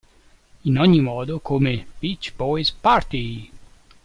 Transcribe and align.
In 0.63 0.79
ogni 0.79 0.99
modo, 0.99 1.39
come 1.41 1.85
"Beach 1.99 2.33
Boys' 2.35 2.71
Party! 2.71 3.51